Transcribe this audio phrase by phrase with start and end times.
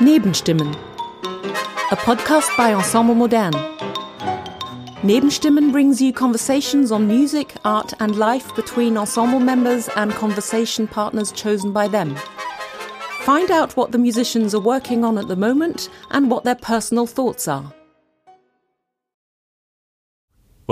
[0.00, 0.74] Nebenstimmen.
[1.90, 3.52] A podcast by Ensemble Modern.
[5.02, 11.32] Nebenstimmen brings you conversations on music, art, and life between ensemble members and conversation partners
[11.32, 12.14] chosen by them.
[13.22, 17.06] Find out what the musicians are working on at the moment and what their personal
[17.06, 17.72] thoughts are.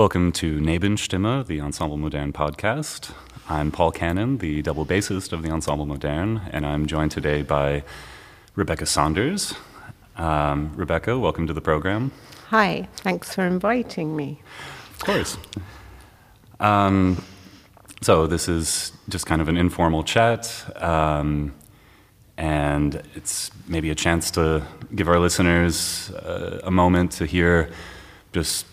[0.01, 3.13] Welcome to Nebenstimmen, the Ensemble Modern podcast.
[3.47, 7.83] I'm Paul Cannon, the double bassist of the Ensemble Modern, and I'm joined today by
[8.55, 9.53] Rebecca Saunders.
[10.17, 12.11] Um, Rebecca, welcome to the program.
[12.47, 14.41] Hi, thanks for inviting me.
[14.95, 15.37] Of course.
[16.59, 17.23] Um,
[18.01, 21.53] so, this is just kind of an informal chat, um,
[22.37, 24.65] and it's maybe a chance to
[24.95, 27.69] give our listeners uh, a moment to hear
[28.33, 28.65] just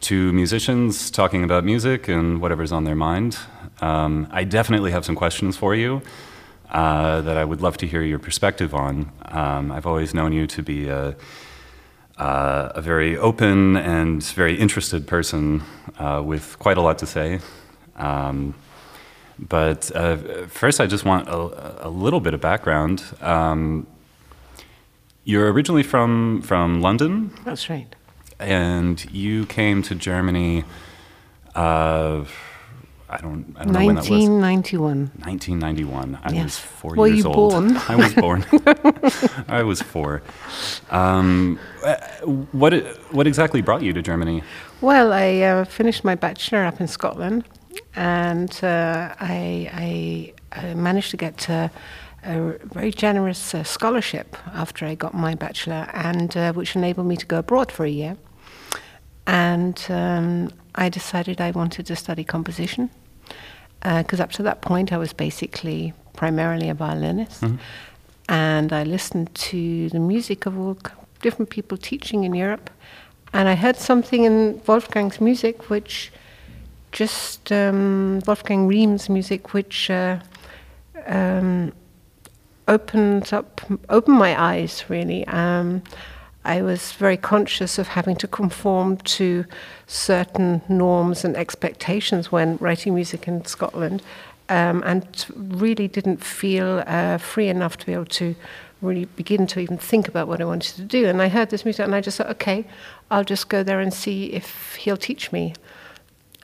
[0.00, 3.38] two musicians talking about music and whatever's on their mind.
[3.80, 6.02] Um, I definitely have some questions for you
[6.70, 9.12] uh, that I would love to hear your perspective on.
[9.26, 11.16] Um, I've always known you to be a,
[12.16, 15.62] uh, a very open and very interested person
[15.98, 17.40] uh, with quite a lot to say.
[17.96, 18.54] Um,
[19.38, 23.02] but uh, first, I just want a, a, little bit of background.
[23.22, 23.86] Um,
[25.24, 27.32] you're originally from, from London?
[27.44, 27.94] That's right.
[28.40, 30.64] And you came to Germany.
[31.54, 32.24] Uh,
[33.12, 34.10] I don't, I don't know when that was.
[34.10, 35.10] 1991.
[35.24, 36.18] 1991.
[36.22, 36.44] I yes.
[36.44, 37.50] was four Were years you old.
[37.52, 37.76] born?
[37.88, 38.46] I was born.
[39.48, 40.22] I was four.
[40.90, 41.96] Um, uh,
[42.52, 42.72] what,
[43.10, 44.44] what exactly brought you to Germany?
[44.80, 47.44] Well, I uh, finished my bachelor up in Scotland,
[47.96, 51.68] and uh, I, I, I, managed to get uh,
[52.22, 57.16] a very generous uh, scholarship after I got my bachelor, and uh, which enabled me
[57.16, 58.16] to go abroad for a year.
[59.26, 62.90] And um, I decided I wanted to study composition
[63.80, 67.42] because uh, up to that point I was basically primarily a violinist.
[67.42, 67.56] Mm-hmm.
[68.28, 70.76] And I listened to the music of all
[71.20, 72.70] different people teaching in Europe.
[73.32, 76.12] And I heard something in Wolfgang's music which
[76.92, 80.18] just, um, Wolfgang Rihm's music, which uh,
[81.06, 81.72] um,
[82.66, 85.26] opened up, opened my eyes really.
[85.26, 85.82] Um,
[86.44, 89.44] I was very conscious of having to conform to
[89.86, 94.02] certain norms and expectations when writing music in Scotland,
[94.48, 98.34] um, and really didn't feel uh, free enough to be able to
[98.80, 101.06] really begin to even think about what I wanted to do.
[101.06, 102.64] And I heard this music, and I just thought, okay,
[103.10, 105.54] I'll just go there and see if he'll teach me.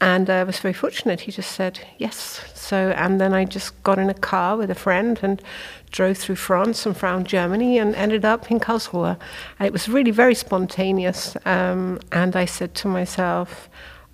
[0.01, 1.21] And I was very fortunate.
[1.21, 2.43] He just said yes.
[2.55, 5.41] So, and then I just got in a car with a friend and
[5.91, 9.17] drove through France and found Germany and ended up in Karlsruhe.
[9.61, 11.37] It was really very spontaneous.
[11.47, 13.71] Um, and I said to myself,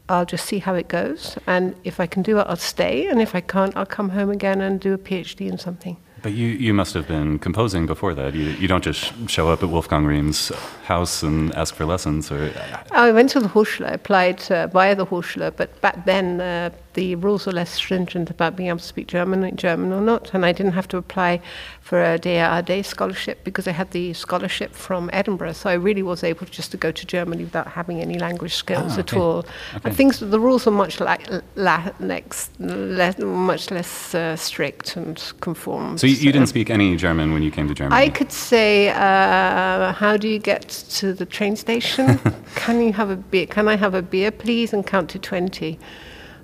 [0.08, 1.36] I'll just see how it goes.
[1.46, 3.06] And if I can do it, I'll stay.
[3.06, 5.96] And if I can't, I'll come home again and do a PhD in something.
[6.22, 8.34] But you, you must have been composing before that.
[8.34, 10.52] You, you don't just show up at Wolfgang Rihm's
[10.84, 12.52] house and ask for lessons, or
[12.92, 13.86] I went to the Hochschule.
[13.86, 18.56] I applied uh, the Hochschule, but back then uh, the rules were less stringent about
[18.56, 21.40] being able to speak German, German or not, and I didn't have to apply
[21.80, 25.52] for a DAAD scholarship because I had the scholarship from Edinburgh.
[25.54, 28.96] So I really was able just to go to Germany without having any language skills
[28.96, 29.20] ah, at okay.
[29.20, 29.38] all.
[29.38, 29.80] Okay.
[29.84, 35.32] And things, the rules were much like la, less, less, much less uh, strict and
[35.40, 35.98] conform.
[35.98, 38.00] So you, you, didn't speak any German when you came to Germany.
[38.00, 42.18] I could say, uh, "How do you get to the train station?
[42.54, 43.46] can you have a beer?
[43.46, 45.78] Can I have a beer, please?" And count to twenty.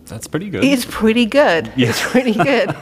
[0.08, 0.64] That's pretty good.
[0.64, 1.72] It's pretty good.
[1.76, 1.90] Yeah.
[1.90, 2.74] It's pretty good.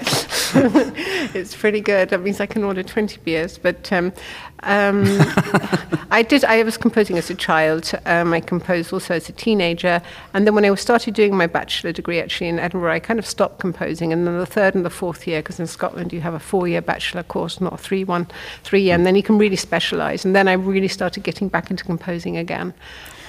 [1.34, 2.10] it's pretty good.
[2.10, 3.58] That means I can order 20 beers.
[3.58, 4.12] But um,
[4.60, 5.04] um,
[6.10, 6.44] I did.
[6.44, 7.92] I was composing as a child.
[8.06, 10.00] Um, I composed also as a teenager.
[10.34, 13.26] And then when I started doing my bachelor degree actually in Edinburgh, I kind of
[13.26, 14.12] stopped composing.
[14.12, 16.82] And then the third and the fourth year, because in Scotland you have a four-year
[16.82, 18.26] bachelor course, not a three-one,
[18.62, 20.24] three-year, and then you can really specialise.
[20.24, 22.72] And then I really started getting back into composing again.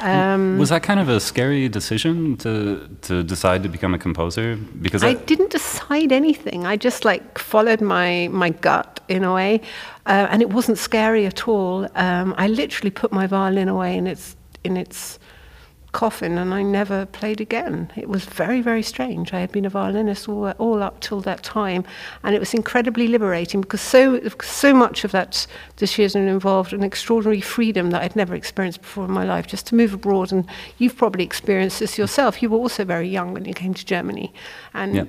[0.02, 4.56] Um, was that kind of a scary decision to to decide to become a composer?
[4.56, 6.66] Because I, I didn't decide anything.
[6.66, 9.62] I just like followed my my gut in a way,
[10.06, 11.88] uh, and it wasn't scary at all.
[11.95, 15.19] Um, I literally put my violin away in its in its
[15.92, 17.92] coffin and I never played again.
[17.95, 19.34] It was very, very strange.
[19.34, 21.86] I had been a violinist all, all up till that time,
[22.24, 27.42] and it was incredibly liberating because so, so much of that decision involved an extraordinary
[27.42, 30.31] freedom that I'd never experienced before in my life, just to move abroad.
[30.31, 30.45] And
[30.78, 32.42] you've probably experienced this yourself.
[32.42, 34.33] You were also very young when you came to Germany.
[34.74, 35.06] And, yeah.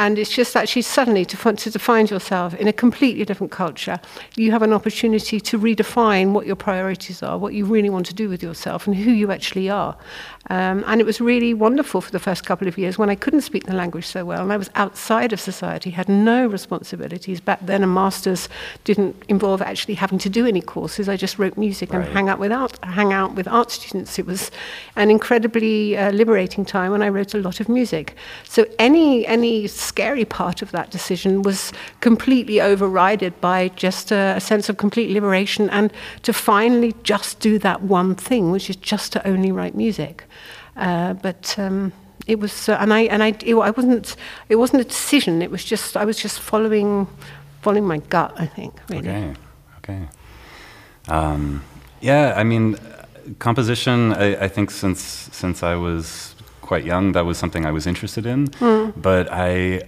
[0.00, 4.00] And it's just actually suddenly to, to find yourself in a completely different culture,
[4.34, 8.14] you have an opportunity to redefine what your priorities are, what you really want to
[8.14, 9.94] do with yourself, and who you actually are.
[10.50, 13.42] Um, and it was really wonderful for the first couple of years when I couldn't
[13.42, 17.40] speak the language so well and I was outside of society, had no responsibilities.
[17.40, 18.48] Back then, a master's
[18.82, 21.08] didn't involve actually having to do any courses.
[21.08, 22.04] I just wrote music Right.
[22.04, 24.18] and hang out with art, hang out with art students.
[24.18, 24.50] It was
[24.96, 28.16] an incredibly uh, liberating time when I wrote a lot of music.
[28.42, 34.40] So any any scary part of that decision was completely overridden by just a, a
[34.40, 35.92] sense of complete liberation and
[36.22, 40.24] to finally just do that one thing, which is just to only write music.
[40.80, 41.92] Uh, but um,
[42.26, 44.16] it was, uh, and I and I, it, I wasn't.
[44.48, 45.42] It wasn't a decision.
[45.42, 47.06] It was just I was just following,
[47.62, 48.32] following my gut.
[48.38, 48.74] I think.
[48.88, 49.08] Really.
[49.08, 49.34] Okay,
[49.78, 50.08] okay.
[51.08, 51.62] Um,
[52.00, 52.76] yeah, I mean,
[53.38, 54.12] composition.
[54.14, 55.00] I, I think since
[55.32, 58.48] since I was quite young, that was something I was interested in.
[58.96, 59.82] But I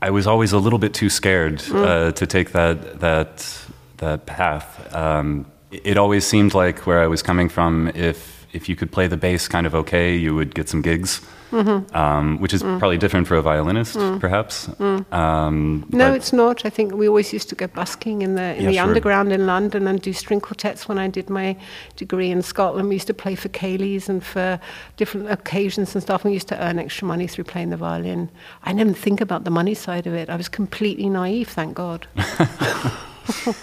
[0.00, 4.94] I was always a little bit too scared uh, to take that that that path.
[4.94, 9.06] Um, it always seemed like where I was coming from, if if you could play
[9.06, 11.20] the bass kind of okay, you would get some gigs,
[11.52, 14.68] um, which is probably different for a violinist, perhaps.
[14.80, 16.64] Um, No, it's not.
[16.64, 18.84] I think we always used to go busking in the in Yeah, the sure.
[18.86, 21.56] underground in London and do string quartets when I did my
[21.96, 22.88] degree in Scotland.
[22.88, 24.58] We used to play for ceilidhs and for
[24.96, 26.24] different occasions and stuff.
[26.24, 28.28] We used to earn extra money through playing the violin.
[28.64, 30.28] I didn't think about the money side of it.
[30.30, 32.06] I was completely naive, thank God.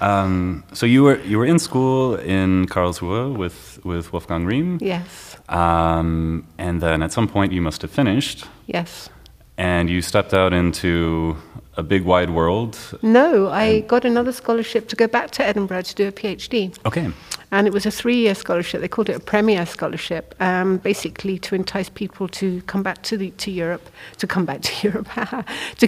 [0.00, 5.36] Um, so you were you were in school in Karlsruhe with with Wolfgang Rihm, yes,
[5.48, 9.10] um, and then at some point you must have finished, yes.
[9.58, 11.36] and you stepped out into
[11.76, 12.78] a big wide world.
[13.02, 16.74] No, I got another scholarship to go back to Edinburgh to do a PhD.
[16.86, 17.10] Okay,
[17.52, 18.80] And it was a three year scholarship.
[18.80, 23.16] They called it a Premier Scholarship, um, basically to entice people to come back to,
[23.16, 23.88] the, to Europe,
[24.18, 25.08] to come back to Europe,
[25.78, 25.86] to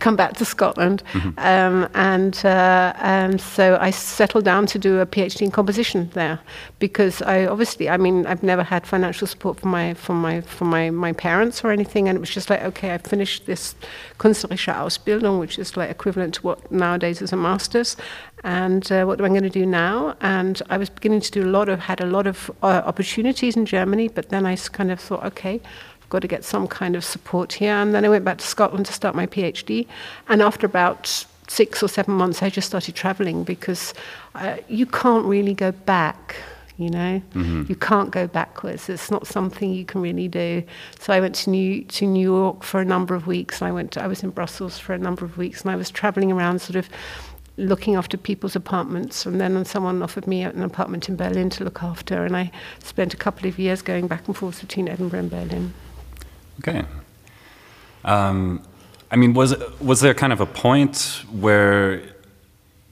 [0.00, 1.02] come back to Scotland.
[1.38, 6.40] Um, and, uh, and so I settled down to do a PhD in composition there
[6.78, 10.68] because I obviously, I mean, I've never had financial support from my, from my, from
[10.68, 12.08] my, my parents or anything.
[12.08, 13.74] And it was just like, okay, I finished this
[14.18, 17.96] künstlerische Ausbildung, which is like equivalent to what nowadays is a master's.
[18.44, 20.16] And uh, what am I going to do now?
[20.20, 23.56] And I was beginning to do a lot of, had a lot of uh, opportunities
[23.56, 25.60] in Germany, but then I kind of thought, okay,
[26.00, 27.72] I've got to get some kind of support here.
[27.74, 29.86] And then I went back to Scotland to start my PhD.
[30.28, 33.92] And after about six or seven months, I just started traveling because
[34.34, 36.36] uh, you can't really go back.
[36.76, 37.20] You know,
[37.68, 38.88] you can't go backwards.
[38.88, 40.62] It's not something you can really do.
[41.00, 43.60] So I went to New to New York for a number of weeks.
[43.60, 43.90] And I went.
[43.92, 46.60] To, I was in Brussels for a number of weeks, and I was traveling around,
[46.60, 46.88] sort of
[47.58, 49.26] looking after people's apartments.
[49.26, 53.12] And then someone offered me an apartment in Berlin to look after, and I spent
[53.12, 55.74] a couple of years going back and forth between Edinburgh and Berlin.
[56.60, 56.84] okay.
[58.04, 58.62] Um,
[59.10, 62.02] I mean, was was there kind of a point where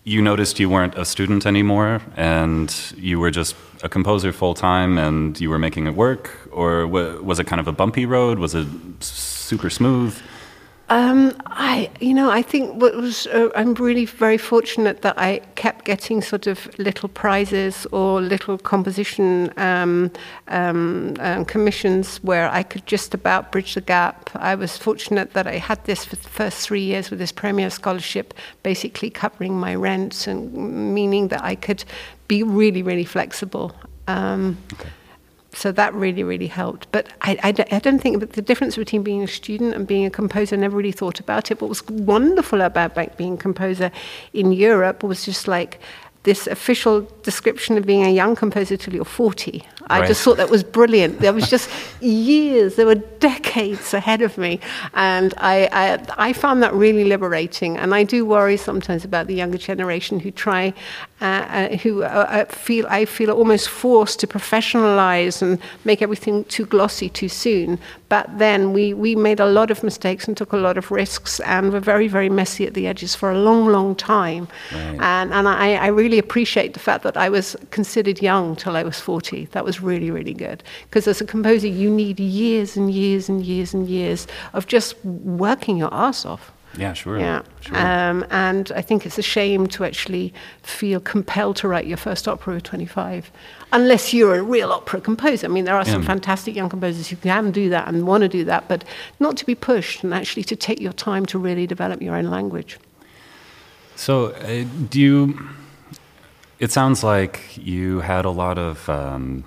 [0.04, 4.98] you noticed you weren't a student anymore, and you were just a composer full time,
[4.98, 8.38] and you were making it work, or was it kind of a bumpy road?
[8.38, 8.66] Was it
[9.00, 10.16] super smooth?
[10.88, 15.40] Um, I, you know, I think what was uh, I'm really very fortunate that I
[15.56, 20.12] kept getting sort of little prizes or little composition um,
[20.46, 24.30] um, um, commissions where I could just about bridge the gap.
[24.36, 27.70] I was fortunate that I had this for the first three years with this Premier
[27.70, 28.32] Scholarship,
[28.62, 31.84] basically covering my rent and meaning that I could
[32.28, 33.74] be really, really flexible.
[34.06, 34.56] Um,
[35.56, 36.86] so that really, really helped.
[36.92, 39.86] But I, I, don't- I don't think that the difference between being a student and
[39.86, 41.60] being a composer, I never really thought about it.
[41.60, 43.90] What was wonderful about being a composer
[44.34, 45.80] in Europe was just like
[46.24, 49.62] this official description of being a young composer till you're 40.
[49.88, 50.08] I Right.
[50.08, 51.20] just thought that was brilliant.
[51.20, 51.70] There was just
[52.00, 54.58] years, there were decades ahead of me.
[54.94, 57.76] And I, I, I found that really liberating.
[57.76, 60.74] And I do worry sometimes about the younger generation who try,
[61.20, 66.44] uh, uh, who uh, uh, feel, I feel almost forced to professionalize and make everything
[66.44, 67.78] too glossy too soon.
[68.10, 71.40] But then we, we made a lot of mistakes and took a lot of risks
[71.40, 74.46] and were very, very messy at the edges for a long, long time.
[74.70, 74.98] Right.
[75.00, 78.82] And, and I, I really appreciate the fact that I was considered young till I
[78.82, 79.46] was 40.
[79.46, 80.62] That was really, really good.
[80.82, 85.02] Because as a composer, you need years and years and years and years of just
[85.04, 86.52] working your ass off.
[86.78, 87.18] Yeah, sure.
[87.18, 87.42] Yeah.
[87.60, 87.76] sure.
[87.78, 92.28] Um, and I think it's a shame to actually feel compelled to write your first
[92.28, 93.30] opera at 25,
[93.72, 95.46] unless you're a real opera composer.
[95.46, 96.06] I mean, there are some Yeah.
[96.08, 98.84] fantastic young composers who can do that and want to do that, but
[99.20, 102.26] not to be pushed and actually to take your time to really develop your own
[102.30, 102.78] language.
[103.94, 105.38] So, uh, do you?
[106.58, 109.44] It sounds like you had a lot of um,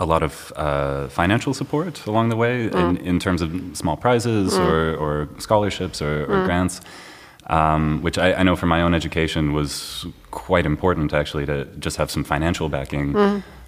[0.00, 4.56] a lot of uh, financial support along the way, in, in terms of small prizes
[4.56, 6.80] or, or scholarships or, or grants,
[7.46, 11.96] um, which I, I know for my own education was quite important actually to just
[11.98, 13.14] have some financial backing.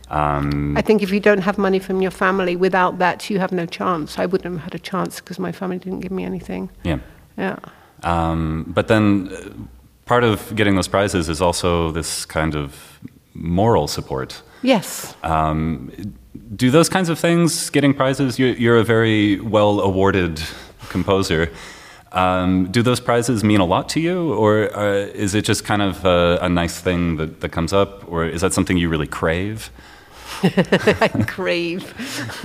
[0.08, 3.52] Um, I think if you don't have money from your family, without that, you have
[3.52, 4.18] no chance.
[4.18, 6.70] I wouldn't have had a chance because my family didn't give me anything.
[6.84, 6.98] yeah.
[7.38, 7.56] Yeah.
[8.02, 9.48] Um, but then uh,
[10.04, 13.00] part of getting those prizes is also this kind of
[13.34, 14.42] moral support.
[14.62, 15.16] Yes.
[15.22, 15.90] Um,
[16.54, 20.42] do those kinds of things, getting prizes, you're, you're a very well awarded
[20.88, 21.50] composer.
[22.12, 25.80] Um, do those prizes mean a lot to you, or uh, is it just kind
[25.80, 29.06] of a, a nice thing that, that comes up, or is that something you really
[29.06, 29.70] crave?
[30.42, 31.94] I crave.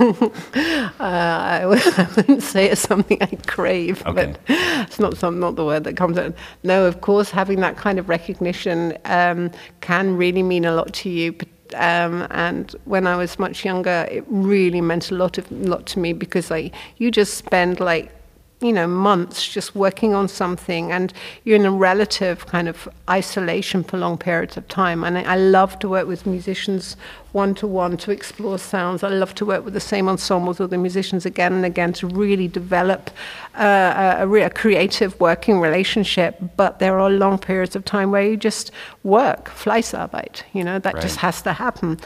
[0.00, 4.32] uh, I, I wouldn't say it's something I crave, Okay.
[4.32, 6.34] but it's not some, not the word that comes out.
[6.62, 9.50] No, of course, having that kind of recognition um,
[9.80, 11.34] can really mean a lot to you.
[11.74, 15.98] Um, and when I was much younger, it really meant a lot of lot to
[15.98, 18.12] me because like you just spend like
[18.60, 21.12] you know, months just working on something, and
[21.44, 25.04] you're in a relative kind of isolation for long periods of time.
[25.04, 26.96] And I, I love to work with musicians
[27.32, 29.02] one to one to explore sounds.
[29.02, 32.06] I love to work with the same ensembles or the musicians again and again to
[32.06, 33.10] really develop
[33.54, 36.40] uh, a, a, a creative working relationship.
[36.56, 38.72] But there are long periods of time where you just
[39.04, 42.00] work, Fleißarbeit, you know, that just has to happen.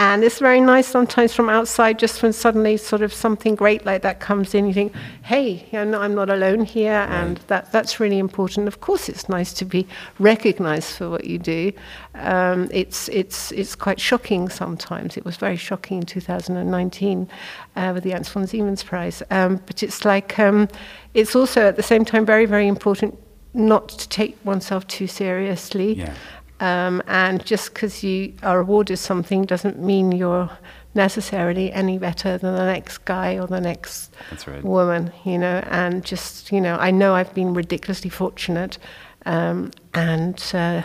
[0.00, 4.00] And it's very nice sometimes from outside, just when suddenly sort of something great like
[4.00, 8.66] that comes in, you think, hey, I'm not alone here, and that, that's really important.
[8.66, 9.86] Of course, it's nice to be
[10.18, 11.72] recognized for what you do.
[12.14, 15.18] Um, it's, it's, it's quite shocking sometimes.
[15.18, 17.28] It was very shocking in 2019
[17.76, 19.22] uh, with the Ernst von Siemens Prize.
[19.30, 20.66] Um, but it's like, um,
[21.12, 23.18] it's also at the same time very, very important
[23.52, 25.94] not to take oneself too seriously.
[25.94, 26.14] Yeah.
[26.60, 30.50] Um, and just because you are awarded something doesn't mean you're
[30.94, 34.12] necessarily any better than the next guy or the next
[34.46, 34.62] right.
[34.62, 35.62] woman, you know.
[35.70, 38.78] And just, you know, I know I've been ridiculously fortunate.
[39.26, 40.82] Um, and uh,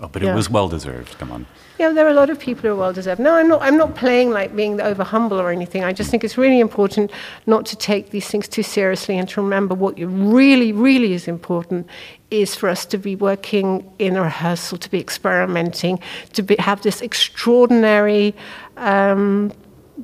[0.00, 0.32] Oh, but Yeah.
[0.32, 1.18] it was well deserved.
[1.18, 1.46] Come on.
[1.78, 3.20] Yeah, there are a lot of people who are well deserved.
[3.20, 3.60] No, I'm not.
[3.62, 5.82] I'm not playing like being over humble or anything.
[5.82, 7.10] I just think it's really important
[7.46, 11.88] not to take these things too seriously and to remember what really, really is important
[12.30, 15.98] is for us to be working in a rehearsal, to be experimenting,
[16.34, 18.34] to be, have this extraordinary.
[18.76, 19.52] Um,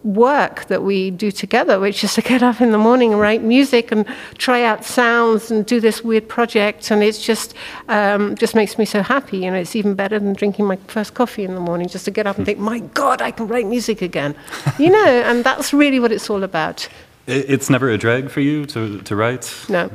[0.04, 3.42] work that we do together, which is to get up in the morning and write
[3.42, 4.06] music and
[4.38, 6.90] try out sounds and do this weird project.
[6.90, 7.54] And it's just
[7.88, 9.38] um, just makes me so happy.
[9.38, 12.11] You know, it's even better than drinking my first coffee in the morning, just to
[12.11, 14.35] get up and think, my God, I can write music again.
[14.78, 16.88] you know, and that's really what it's all about.
[17.26, 19.54] It's never a drag for you to, to write?
[19.68, 19.90] No.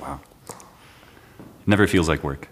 [0.00, 0.20] Wow.
[1.66, 2.48] Never feels like work.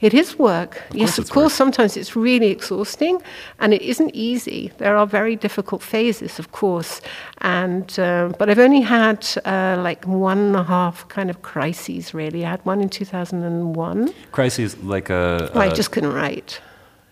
[0.00, 0.82] It is work.
[0.92, 1.44] yes, of course.
[1.44, 1.52] work.
[1.52, 3.20] Sometimes it's really exhausting,
[3.58, 4.70] and it isn't easy.
[4.78, 7.00] There are very difficult phases, of course,
[7.38, 12.14] and uh, but I've only had uh, like one and a half kind of crises.
[12.14, 14.12] Really, I had one in 2001.
[14.32, 16.60] Crises like a, I a just couldn't write.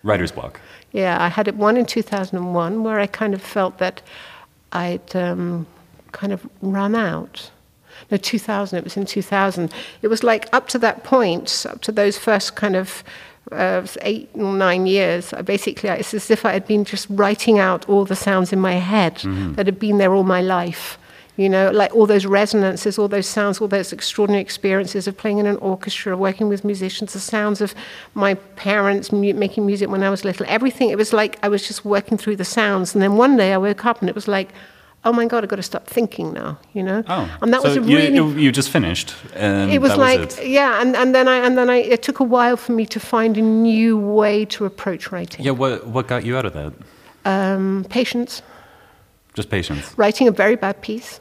[0.03, 0.59] writer's block.
[0.93, 4.01] Yeah, I had it one in 2001 where I kind of felt that
[4.71, 5.67] I'd um,
[6.13, 7.51] kind of run out.
[8.09, 9.71] No, 2000, it was in 2000.
[10.01, 13.03] It was like up to that point, up to those first kind of
[13.51, 17.59] uh, eight or nine years, I basically, it's as if I had been just writing
[17.59, 19.17] out all the sounds in my head
[19.55, 20.97] that had been there all my life.
[21.37, 25.37] You know, like all those resonances, all those sounds, all those extraordinary experiences of playing
[25.37, 27.75] in an orchestra, working with musicians, the sounds of
[28.15, 30.89] my parents mu- making music when I was little, everything.
[30.89, 32.95] It was like I was just working through the sounds.
[32.95, 34.49] And then one day I woke up and it was like,
[35.07, 36.99] oh my God, I've got to stop thinking now, you know?
[37.07, 38.13] Oh, And that so was a really.
[38.15, 40.47] you, you just finished, and it was like, was it.
[40.59, 42.99] yeah, and, and then I and then I it took a while for me to
[42.99, 45.45] find a new way to approach writing.
[45.45, 46.73] Yeah, what what got you out of that?
[47.25, 48.41] Um, patience,
[49.33, 49.83] Just patience.
[49.97, 51.19] writing a very bad piece,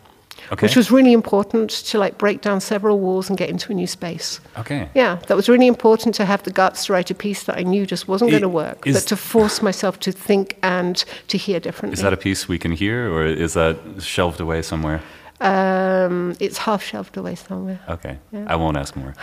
[0.53, 0.67] Okay.
[0.67, 3.87] which was really important to like break down several walls and get into a new
[3.87, 4.41] space.
[4.59, 4.88] Okay.
[4.95, 7.62] Yeah, that was really important to have the guts to write a piece that I
[7.62, 11.61] knew just wasn't going to work, but to force myself to think and to hear
[11.61, 11.95] differently.
[11.95, 15.03] Is that a piece we can hear, or is that shelved away somewhere?
[15.41, 17.81] um, it's half shelved away somewhere.
[17.88, 19.15] Okay, I won't ask more.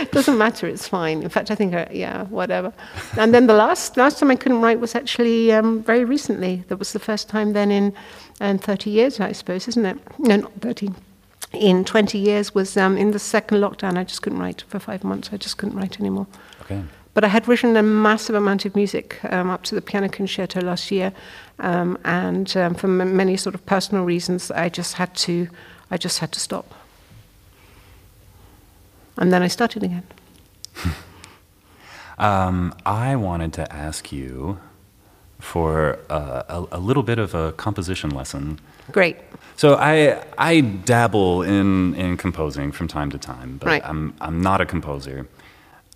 [0.00, 1.22] It doesn't matter, it's fine.
[1.22, 2.72] In fact, I think, uh, yeah, whatever.
[3.16, 6.64] And then the last last time I couldn't write was actually um, very recently.
[6.68, 7.92] That was the first time then in,
[8.40, 9.98] in 30 years, I suppose, isn't it?
[10.18, 10.90] No, not 30.
[11.52, 13.98] In 20 years was um, in the second lockdown.
[13.98, 15.30] I just couldn't write for five months.
[15.32, 16.26] I just couldn't write anymore.
[16.62, 16.82] Okay.
[17.12, 20.60] But I had written a massive amount of music um, up to the piano concerto
[20.60, 21.12] last year,
[21.58, 25.48] um, and um, for m- many sort of personal reasons, I just had to,
[25.90, 26.72] I just had to stop.
[29.20, 30.04] And then I started again.
[32.18, 34.58] Um, I wanted to ask you
[35.38, 38.60] for uh, a, a little bit of a composition lesson.
[38.92, 39.16] Great.
[39.56, 43.82] So I I dabble in in composing from time to time, but Right.
[43.88, 45.28] I'm I'm not a composer.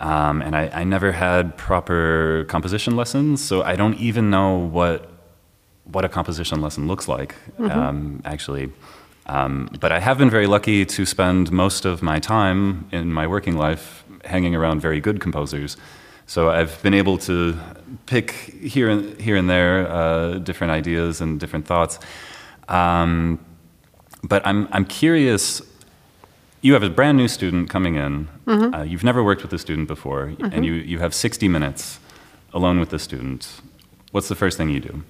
[0.01, 5.11] Um, and I, I never had proper composition lessons, so I don't even know what
[5.85, 8.73] what a composition lesson looks like, um, actually.
[9.27, 13.27] Um, but I have been very lucky to spend most of my time in my
[13.27, 15.77] working life hanging around very good composers.
[16.27, 17.59] So I've been able to
[18.07, 21.99] pick here and here and there uh, different ideas and different thoughts.
[22.69, 23.39] Um,
[24.23, 25.63] but I'm I'm curious.
[26.63, 28.29] You have a brand new student coming in.
[28.75, 31.99] Uh, you've never worked with a student before, and you, you have 60 minutes
[32.55, 33.61] alone with the student.
[34.13, 35.03] What's the first thing you do?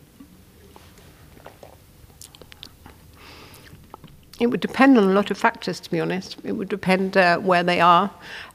[4.40, 6.36] It would depend on a lot of factors, to be honest.
[6.44, 8.10] It would depend uh, where they are,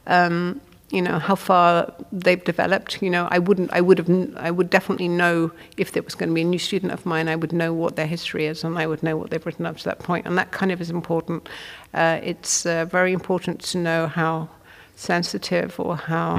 [0.07, 0.59] um,
[0.89, 3.01] you know, how far they've developed.
[3.01, 6.29] You know, I wouldn't, I would have, I would definitely know if there was going
[6.29, 7.29] to be a new student of mine.
[7.29, 9.77] I would know what their history is, and I would know what they've written up
[9.77, 11.47] to that point, and that kind of is important.
[11.93, 14.49] Uh, it's uh, very important to know how
[14.95, 16.35] sensitive or how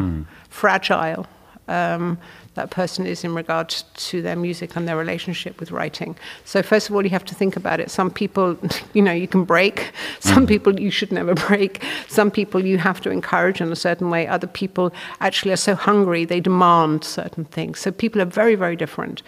[0.50, 1.26] fragile
[1.68, 2.18] um,
[2.60, 3.70] that person is in regard
[4.10, 6.14] to their music and their relationship with writing.
[6.44, 7.90] So first of all, you have to think about it.
[7.90, 8.58] Some people,
[8.92, 9.92] you know, you can break.
[10.20, 11.82] Some people you should never break.
[12.08, 14.26] Some people you have to encourage in a certain way.
[14.26, 17.80] Other people actually are so hungry they demand certain things.
[17.80, 19.22] So people are very, very different.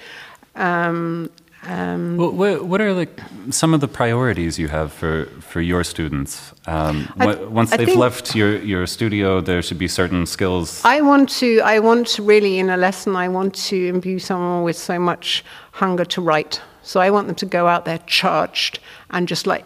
[0.55, 1.31] Um,
[1.69, 5.85] um, Well, what, what are like some of the priorities you have for, for your
[5.85, 6.53] students?
[6.67, 10.81] Um, I- wha- once I they've left your, your studio, there should be certain skills.
[10.85, 11.61] I want to.
[11.61, 13.15] I want to really in a lesson.
[13.17, 16.61] I want to imbue someone with so much hunger to write.
[16.83, 19.65] So I want them to go out there charged and just like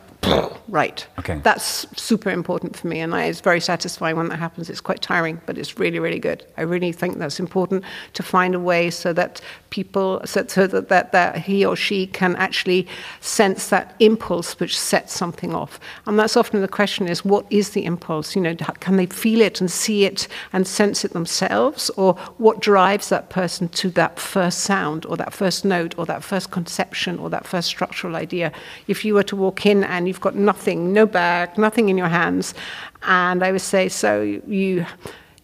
[0.68, 1.06] write.
[1.18, 1.40] Okay.
[1.42, 4.68] That's super important for me, and I, it's very satisfying when that happens.
[4.68, 6.44] It's quite tiring, but it's really, really good.
[6.56, 9.40] I really think that's important to find a way so that
[9.70, 12.86] people, so, so that, that that he or she can actually
[13.20, 15.78] sense that impulse which sets something off.
[16.06, 18.34] And that's often the question: is what is the impulse?
[18.34, 22.60] You know, can they feel it and see it and sense it themselves, or what
[22.60, 27.18] drives that person to that first sound, or that first note, or that first conception,
[27.18, 28.52] or that first structural idea?
[28.88, 32.08] If you were to walk in and you've got nothing, no bag, nothing in your
[32.08, 32.54] hands,
[33.02, 34.86] and I would say, so you,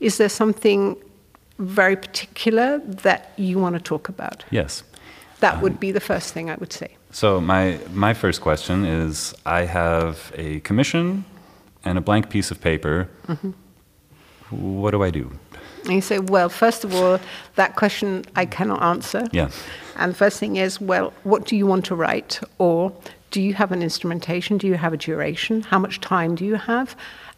[0.00, 0.96] is there something
[1.58, 4.44] very particular that you want to talk about?
[4.50, 4.82] Yes.
[5.40, 6.88] That would be the first thing I would say.
[7.10, 11.24] So my, my first question is I have a commission
[11.84, 13.08] and a blank piece of paper.
[13.28, 13.50] Mm-hmm.
[14.50, 15.30] What do I do?
[15.84, 17.18] And you say, well, first of all,
[17.56, 19.26] that question I cannot answer.
[19.32, 19.50] Yeah.
[19.96, 22.40] And the first thing is, well, what do you want to write?
[22.58, 22.92] Or
[23.32, 24.58] do you have an instrumentation?
[24.58, 25.62] Do you have a duration?
[25.62, 26.94] How much time do you have?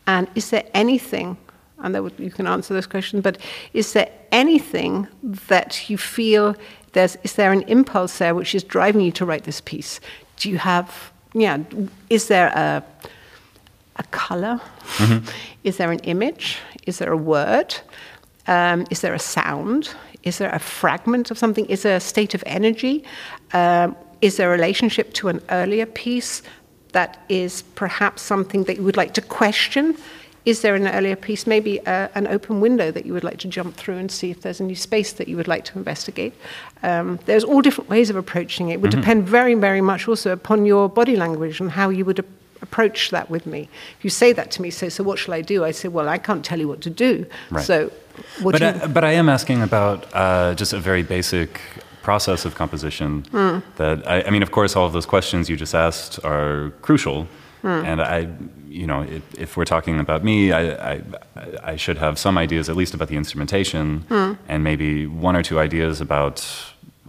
[0.07, 1.38] And is there anything,
[1.78, 3.38] and that would, you can answer this question, but
[3.72, 5.09] is there anything
[5.48, 6.54] that you feel
[6.92, 10.00] there's, is there an impulse there which is driving you to write this piece?
[10.37, 11.59] Do you have, yeah,
[12.11, 12.85] is there a,
[13.96, 14.61] a color?
[15.62, 16.59] Is there an image?
[16.87, 17.74] Is there a word?
[18.46, 19.94] Um, is there a sound?
[20.24, 21.64] Is there a fragment of something?
[21.66, 23.02] Is there a state of energy?
[23.54, 26.42] Um, is there a relationship to an earlier piece
[26.92, 29.96] that is perhaps something that you would like to question?
[30.44, 33.48] Is there an earlier piece, maybe uh, an open window that you would like to
[33.48, 36.35] jump through and see if there's a new space that you would like to investigate?
[36.83, 38.74] Um, there's all different ways of approaching it.
[38.74, 42.18] It would depend very, very much also upon your body language and how you would
[42.18, 42.27] ap-
[42.61, 43.68] approach that with me.
[43.98, 45.64] If you say that to me, say, so what shall I do?
[45.64, 47.24] I say, well, I can't tell you what to do.
[47.50, 47.64] Right.
[47.64, 47.90] So
[48.42, 48.66] But you...
[48.66, 51.61] I, but I am asking about uh, just a very basic
[52.05, 53.25] process of composition.
[53.33, 53.59] Hmm.
[53.77, 57.27] That I, I mean, of course, all of those questions you just asked are crucial.
[57.62, 57.85] Hmm.
[57.90, 58.29] And I,
[58.69, 60.62] you know, if, if we're talking about me, I,
[60.93, 61.03] I,
[61.73, 64.33] I should have some ideas at least about the instrumentation, Hmm.
[64.49, 66.37] and maybe one or two ideas about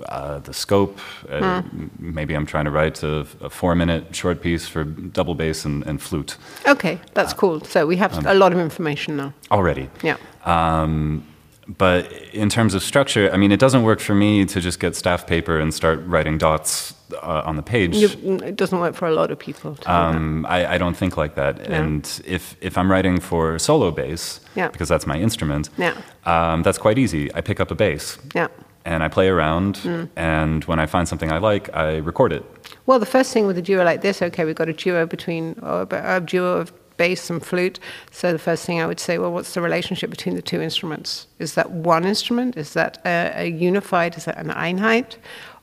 [0.09, 0.97] uh, the scope.
[1.29, 1.61] Uh.
[1.99, 6.01] Maybe I'm trying to write a, a four-minute short piece for double bass and, and
[6.01, 7.59] flute Okay, that's cool.
[7.65, 9.31] So we have a lot of information now.
[9.51, 9.87] already.
[10.03, 10.17] Yeah.
[10.45, 11.23] Um,
[11.67, 14.95] but in terms of structure, I mean, it doesn't work for me to just get
[14.95, 17.95] staff paper and start writing dots uh, on the page.
[17.95, 19.75] It doesn't work for a lot of people.
[19.75, 19.89] To do.
[19.89, 21.57] Um, I, I don't think like that.
[21.59, 21.81] Yeah.
[21.81, 24.67] And if, if I'm writing for solo bass, Yeah.
[24.69, 25.95] because that's my instrument, Yeah.
[26.25, 27.33] um, that's quite easy.
[27.33, 28.47] I pick up a bass Yeah.
[28.85, 30.09] and I play around, Mm.
[30.15, 32.43] and when I find something I like, I record it.
[32.85, 35.55] Well, the first thing with a duo like this, okay, we've got a duo between
[35.63, 37.79] or a duo of bass and flute.
[38.11, 41.27] So the first thing I would say, well, what's the relationship between the two instruments?
[41.39, 42.57] Is that one instrument?
[42.57, 44.17] Is that a, a unified?
[44.17, 45.17] Is that an Einheit?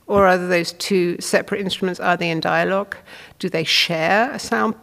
[0.06, 2.00] Or are those two separate instruments?
[2.00, 2.96] Are they in dialogue?
[3.38, 4.74] Do they share a sound,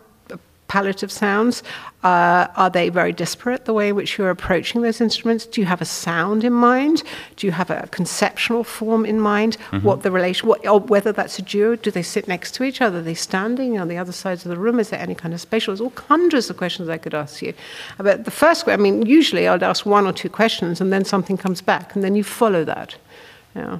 [0.70, 1.64] palette of sounds?
[2.02, 5.46] Uh, are they very disparate, the way in which you're approaching those instruments?
[5.46, 7.04] Do you have a sound in mind?
[7.36, 9.58] Do you have a conceptual form in mind?
[9.72, 9.86] Mm-hmm.
[9.86, 12.82] What the relation, what, or whether that's a duo, do they sit next to each
[12.82, 13.00] other?
[13.00, 14.80] Are they standing on the other sides of the room?
[14.80, 15.74] Is there any kind of spatial?
[15.74, 17.54] There's all hundreds of questions I could ask you.
[17.98, 21.36] But the first, I mean, usually I'd ask one or two questions and then something
[21.36, 22.96] comes back and then you follow that.
[23.56, 23.80] Yeah.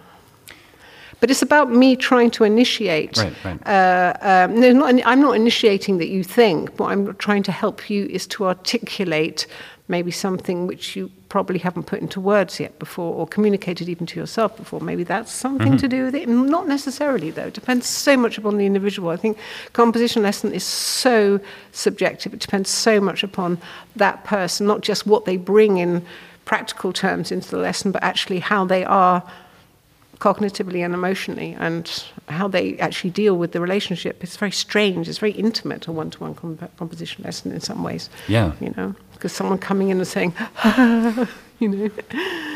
[1.20, 3.18] But it's about me trying to initiate.
[3.18, 3.68] Right, right.
[3.68, 6.80] Uh, um, not, I'm not initiating that you think.
[6.80, 9.46] What I'm trying to help you is to articulate
[9.90, 14.20] maybe something which you probably haven't put into words yet before or communicated even to
[14.20, 14.80] yourself before.
[14.80, 15.78] Maybe that's something mm-hmm.
[15.78, 16.30] to do with it.
[16.30, 17.48] Not necessarily, though.
[17.48, 19.10] It depends so much upon the individual.
[19.10, 19.38] I think
[19.74, 21.40] composition lesson is so
[21.72, 22.34] subjective.
[22.34, 23.58] It depends so much upon
[23.96, 26.06] that person, not just what they bring in
[26.46, 29.24] practical terms into the lesson, but actually how they are
[30.20, 34.24] cognitively and emotionally and how they actually deal with the relationship.
[34.24, 35.08] It's very strange.
[35.08, 36.36] It's very intimate, a one to one
[36.78, 38.10] composition lesson in some ways.
[38.28, 38.52] Yeah.
[38.60, 40.34] You know, because someone coming in and saying,
[41.60, 41.90] you know.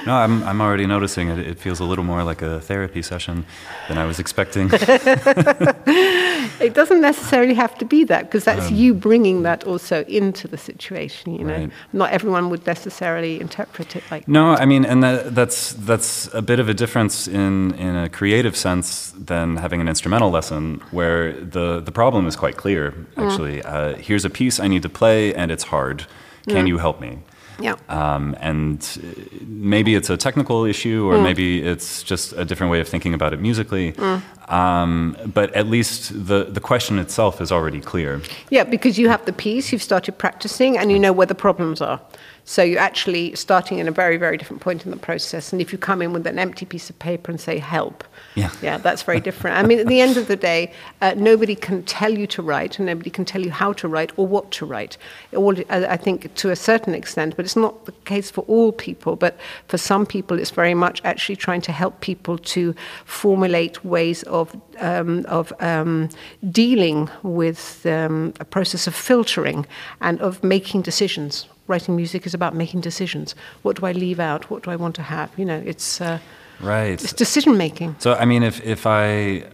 [0.05, 1.39] No, I'm, I'm already noticing it.
[1.39, 3.45] It feels a little more like a therapy session
[3.87, 4.69] than I was expecting.
[4.73, 10.47] it doesn't necessarily have to be that because that's um, you bringing that also into
[10.47, 11.35] the situation.
[11.35, 11.71] You know, right.
[11.91, 14.27] not everyone would necessarily interpret it like.
[14.27, 14.61] No, that.
[14.61, 18.55] I mean, and that, that's that's a bit of a difference in in a creative
[18.55, 22.91] sense than having an instrumental lesson, where the the problem is quite clear.
[22.91, 23.25] Mm.
[23.25, 23.65] Actually, mm.
[23.65, 26.05] uh, here's a piece I need to play, and it's hard.
[26.47, 26.69] Can mm.
[26.69, 27.19] you help me?
[27.59, 27.75] Yeah.
[27.89, 28.79] Um, and
[29.47, 31.23] maybe it's a technical issue, or mm.
[31.23, 33.93] maybe it's just a different way of thinking about it musically.
[33.93, 34.21] Mm.
[34.51, 38.21] Um, but at least the, the question itself is already clear.
[38.49, 41.81] Yeah, because you have the piece, you've started practicing, and you know where the problems
[41.81, 42.01] are.
[42.45, 45.53] So you're actually starting in a very, very different point in the process.
[45.53, 48.03] And if you come in with an empty piece of paper and say, help,
[48.35, 49.57] yeah, yeah that's very different.
[49.57, 52.79] I mean, at the end of the day, uh, nobody can tell you to write
[52.79, 54.97] and nobody can tell you how to write or what to write.
[55.33, 59.15] All, I think to a certain extent, but it's not the case for all people.
[59.15, 59.37] But
[59.69, 62.75] for some people, it's very much actually trying to help people to
[63.05, 66.09] formulate ways of, um, of um,
[66.51, 69.65] dealing with um, a process of filtering
[70.01, 73.35] and of making decisions writing music is about making decisions.
[73.61, 74.49] What do I leave out?
[74.49, 75.31] What do I want to have?
[75.37, 76.19] You know, it's uh,
[76.59, 77.01] right.
[77.01, 77.95] It's decision making.
[77.99, 79.45] So I mean, if if I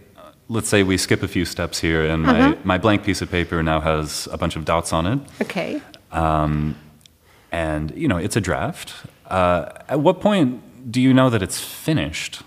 [0.49, 2.55] let's say we skip a few steps here, and my uh-huh.
[2.63, 5.19] my blank piece of paper now has a bunch of dots on it.
[5.41, 5.81] Okay.
[6.11, 6.75] Um,
[7.51, 8.93] and you know, it's a draft.
[9.27, 12.41] Uh, at what point do you know that it's finished?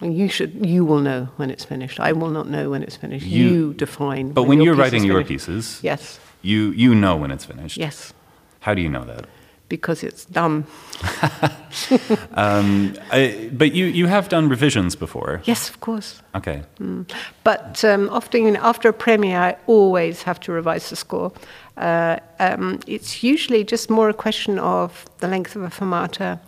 [0.00, 0.66] You should.
[0.66, 2.00] You will know when it's finished.
[2.00, 3.26] I will not know when it's finished.
[3.26, 4.32] You, you define.
[4.32, 7.76] But when, when you're writing your pieces, yes, you you know when it's finished.
[7.76, 8.14] Yes.
[8.62, 9.26] How do you know that?
[9.68, 10.66] Because it's dumb.
[12.34, 15.40] um, I, but you, you have done revisions before.
[15.44, 16.22] Yes, of course.
[16.34, 16.62] Okay.
[16.78, 17.10] Mm.
[17.42, 21.32] But um, often after a premiere, I always have to revise the score.
[21.76, 26.38] Uh, um, it's usually just more a question of the length of a fermata,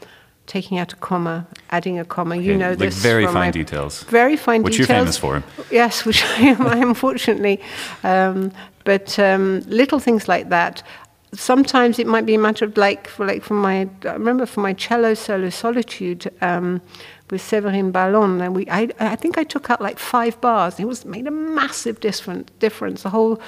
[0.47, 2.37] taking out a comma, adding a comma.
[2.37, 3.03] Okay, you know like this.
[3.03, 4.05] Very fine details.
[4.05, 4.89] Very fine which details.
[5.09, 5.75] Which you're famous for.
[5.75, 7.61] Yes, which I am, unfortunately.
[8.05, 8.53] Um,
[8.85, 10.83] but um, little things like that
[11.35, 14.61] sometimes it might be a matter of like, for like for my, I remember for
[14.61, 16.81] my cello solo Solitude um,
[17.31, 20.81] with Séverine Ballon, and we, I, I think I took out like five bars.
[20.81, 23.05] It was made a massive different difference.
[23.05, 23.41] The whole,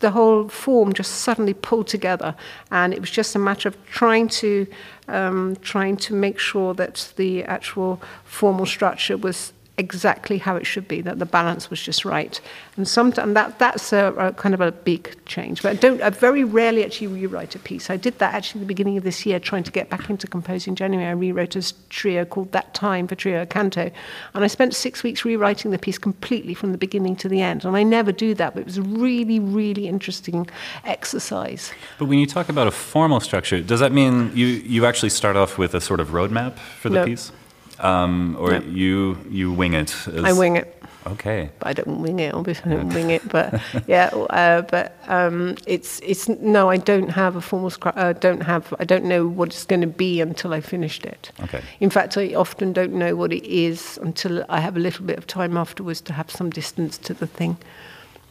[0.00, 2.36] the whole form just suddenly pulled together,
[2.70, 4.66] and it was just a matter of trying to,
[5.08, 10.86] um, trying to make sure that the actual formal structure was exactly how it should
[10.86, 12.40] be, that the balance was just right.
[12.76, 15.62] And sometimes that, that's a, a, kind of a big change.
[15.62, 17.90] But I don't, I very rarely actually rewrite a piece.
[17.90, 20.28] I did that actually at the beginning of this year, trying to get back into
[20.28, 21.08] composing January.
[21.08, 23.90] I rewrote a trio called That Time for Trio Canto.
[24.34, 27.64] And I spent six weeks rewriting the piece completely from the beginning to the end.
[27.64, 30.48] And I never do that, but it was a really, really interesting
[30.84, 31.72] exercise.
[31.98, 35.36] But when you talk about a formal structure, does that mean you, you actually start
[35.36, 37.04] off with a sort of roadmap for the no.
[37.06, 37.32] piece?
[37.80, 39.94] Um, or you you wing it?
[40.06, 40.24] As...
[40.24, 40.82] I wing it.
[41.06, 41.50] Okay.
[41.58, 42.34] But I don't wing it.
[42.34, 43.28] Obviously, I don't wing it.
[43.28, 46.70] But yeah, uh, but um, it's it's no.
[46.70, 47.98] I don't have a formal script.
[47.98, 48.72] Uh, don't have.
[48.78, 51.30] I don't know what it's going to be until I finished it.
[51.42, 51.62] Okay.
[51.80, 55.18] In fact, I often don't know what it is until I have a little bit
[55.18, 57.56] of time afterwards to have some distance to the thing.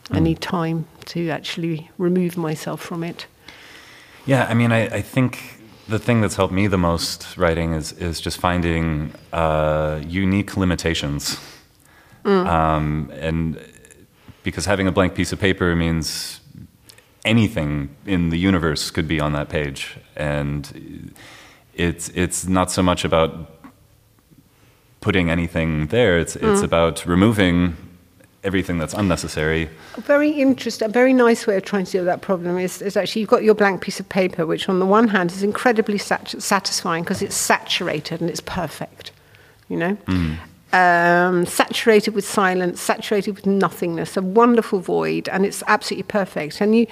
[0.06, 0.18] Mm.
[0.18, 3.28] I need time to actually remove myself from it.
[4.26, 7.92] Yeah, I mean, I, I think the thing that's helped me the most writing is
[7.94, 11.40] is just finding uh, unique limitations,
[12.24, 12.48] mm.
[12.48, 13.60] um, and
[14.44, 16.40] because having a blank piece of paper means
[17.26, 21.14] anything in the universe could be on that page, and
[21.74, 23.50] it's it's not so much about
[25.02, 26.18] putting anything there.
[26.18, 26.64] It's it's mm.
[26.64, 27.76] about removing
[28.44, 29.70] everything that's unnecessary.
[29.96, 32.82] A very interesting, a very nice way of trying to deal with that problem is,
[32.82, 35.44] is actually you've got your blank piece of paper, which on the one hand is
[35.44, 39.12] incredibly sat- satisfying because it's saturated and it's perfect,
[39.70, 39.98] you know?
[40.74, 46.62] Um, saturated with silence, saturated with nothingness, a wonderful void, and it's absolutely perfect.
[46.62, 46.88] And you,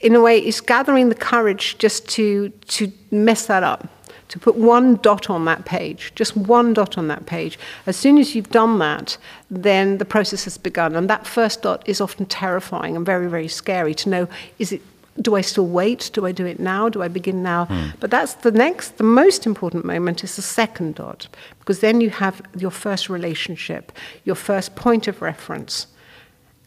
[0.00, 3.88] in a way, it's gathering the courage just to, to mess that up
[4.28, 7.58] to put one dot on that page, just one dot on that page.
[7.86, 9.16] As soon as you've done that,
[9.50, 10.94] then the process has begun.
[10.96, 14.82] And that first dot is often terrifying and very, very scary to know is it
[15.20, 16.10] do I still wait?
[16.12, 16.88] Do I do it now?
[16.88, 17.64] Do I begin now?
[17.66, 17.88] Hmm.
[18.00, 21.26] But that's the next, the most important moment is the second dot,
[21.58, 23.92] because then you have your first relationship,
[24.24, 25.86] your first point of reference.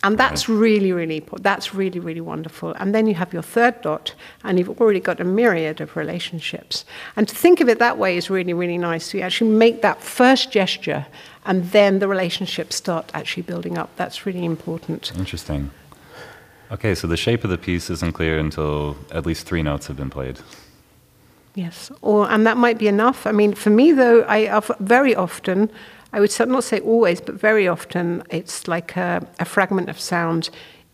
[0.01, 1.43] And that's really, really important.
[1.43, 2.71] That's really, really wonderful.
[2.79, 6.85] And then you have your third dot, and you've already got a myriad of relationships.
[7.17, 9.07] And to think of it that way is really, really nice.
[9.07, 11.05] So you actually make that first gesture,
[11.45, 13.89] and then the relationships start actually building up.
[13.97, 15.11] That's really important.
[15.17, 15.71] Interesting.
[16.71, 19.97] Okay, so the shape of the piece isn't clear until at least three notes have
[19.97, 20.39] been played.
[21.55, 23.27] Yes, or and that might be enough.
[23.27, 25.69] I mean, for me though, I very often,
[26.11, 30.49] I would not say always, but very often, it's like a, a fragment of sound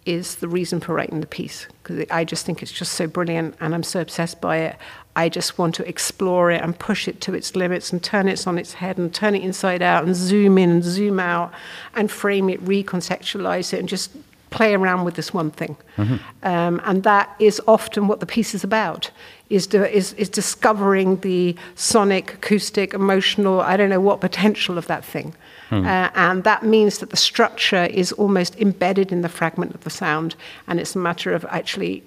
[0.05, 3.55] is the reason for writing the piece because I just think it's just so brilliant
[3.59, 4.77] and I'm so obsessed by it.
[5.15, 8.45] I just want to explore it and push it to its limits and turn it
[8.45, 11.53] on its head and turn it inside out and zoom in and zoom out
[11.95, 14.11] and frame it, recontextualize it, and just
[14.55, 15.75] play around with this one thing.
[16.43, 19.11] Um, and that is often what the piece is about.
[19.49, 24.85] Is, do, is, is discovering the sonic, acoustic, emotional, I don't know what potential of
[24.87, 25.35] that thing.
[25.85, 29.89] Uh, and that means that the structure is almost embedded in the fragment of the
[29.89, 30.35] sound,
[30.67, 32.01] and it's a matter of actually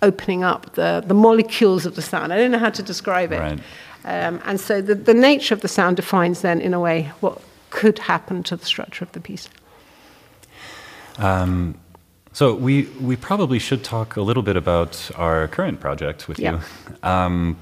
[0.00, 2.32] opening up the, the molecules of the sound.
[2.32, 3.38] I don't know how to describe it.
[3.38, 3.60] Right.
[4.04, 7.40] Um, and so the, the nature of the sound defines then, in a way, what
[7.70, 9.48] could happen to the structure of the piece.
[12.32, 16.52] So we we probably should talk a little bit about our current project with Yeah.
[16.52, 16.60] you.
[17.02, 17.56] Um,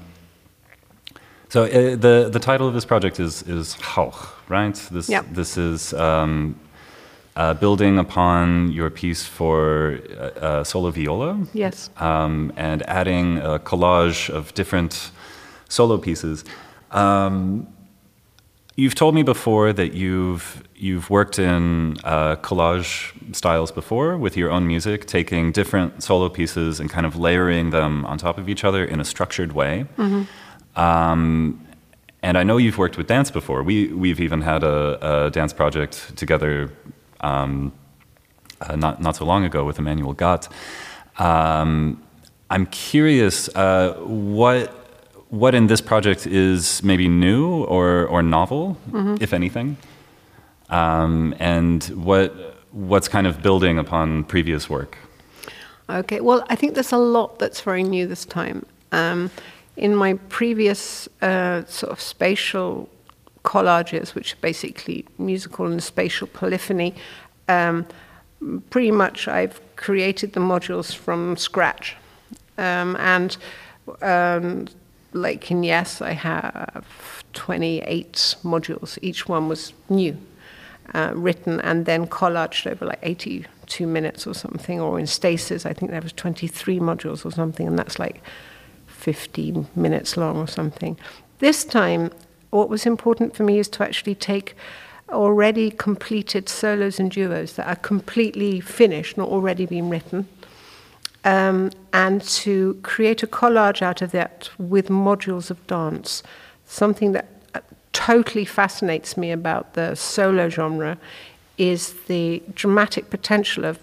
[1.49, 4.75] so uh, the the title of this project is is Hauch, right?
[4.91, 5.23] This Yeah.
[5.35, 6.55] this is um,
[7.37, 11.37] uh, building upon your piece for uh, uh, solo viola.
[11.53, 11.89] Yes.
[11.97, 15.11] Um, and adding a collage of different
[15.69, 16.43] solo pieces.
[16.91, 17.67] Um,
[18.77, 24.51] You've told me before that you've you've worked in uh, collage styles before with your
[24.51, 28.65] own music, taking different solo pieces and kind of layering them on top of each
[28.65, 29.85] other in a structured way.
[30.75, 31.65] Um,
[32.21, 33.63] and I know you've worked with dance before.
[33.63, 36.69] We we've even had a, a dance project together
[37.21, 37.71] um,
[38.59, 40.49] uh, not not so long ago with Emanuel Gat.
[41.17, 42.03] Um,
[42.49, 44.84] I'm curious uh, what
[45.29, 48.77] what in this project is maybe new or or novel,
[49.19, 49.77] if anything,
[50.69, 52.33] um, and what
[52.71, 54.97] what's kind of building upon previous work.
[55.89, 58.65] Okay, well, I think there's a lot that's very new this time.
[58.91, 59.29] Um,
[59.77, 62.89] in my previous uh, sort of spatial
[63.43, 66.95] collages, which are basically musical and spatial polyphony,
[67.47, 67.85] um,
[68.69, 71.95] pretty much I've created the modules from scratch.
[72.57, 73.37] Um, and
[74.01, 74.67] um,
[75.15, 78.99] like in Yes, I have 28 modules.
[79.01, 80.17] Each one was new
[80.93, 85.73] uh, written and then collaged over like 82 minutes or something, or in Stasis, I
[85.73, 88.21] think there was 23 modules or something, and that's like
[88.87, 90.97] 15 minutes long or something.
[91.39, 92.11] This time,
[92.51, 94.55] what was important for me is to actually take
[95.09, 100.27] already completed solos and duos that are completely finished, not already been written,
[101.25, 106.21] um, and to create a collage out of that with modules of dance,
[106.65, 107.61] something that uh,
[107.93, 110.97] totally fascinates me about the solo genre
[111.57, 113.79] is the dramatic potential of,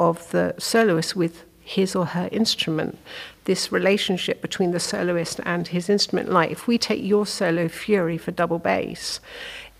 [0.00, 2.96] of the soloist with his or her instrument.
[3.44, 6.30] This relationship between the soloist and his instrument.
[6.30, 9.20] Like if we take your solo Fury for double bass,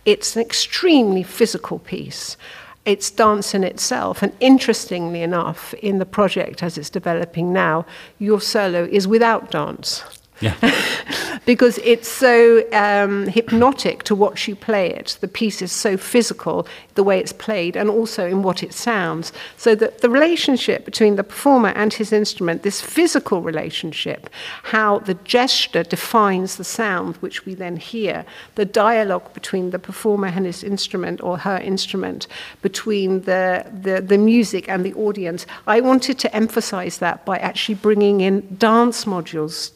[0.05, 2.37] it's an extremely physical piece.
[2.87, 4.23] It's dance in itself.
[4.23, 7.85] And interestingly enough, in the project as it's developing now,
[8.19, 10.03] your solo is without dance
[10.41, 10.55] Yeah.
[11.47, 15.17] because it's so um, hypnotic to watch you play it.
[15.21, 19.33] The piece is so physical, the way it's played, and also in what it sounds.
[19.57, 24.29] So that the relationship between the performer and his instrument, this physical relationship,
[24.65, 30.27] how the gesture defines the sound which we then hear, the dialogue between the performer
[30.27, 32.27] and his instrument or her instrument,
[32.61, 35.47] between the, the, the music and the audience.
[35.69, 39.71] I wanted to emphasize that by actually bringing in dance modules